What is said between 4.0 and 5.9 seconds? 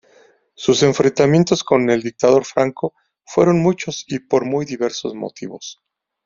y por muy diversos motivos.